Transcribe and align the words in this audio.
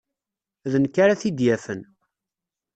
D 0.71 0.73
nekk 0.83 0.95
ara 1.03 1.19
t-id-yafen. 1.21 1.81